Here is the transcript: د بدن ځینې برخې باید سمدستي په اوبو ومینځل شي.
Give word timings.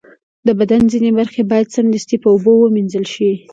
د 0.47 0.49
بدن 0.59 0.81
ځینې 0.93 1.09
برخې 1.19 1.41
باید 1.51 1.73
سمدستي 1.75 2.17
په 2.23 2.27
اوبو 2.33 2.51
ومینځل 2.57 3.05
شي. 3.13 3.31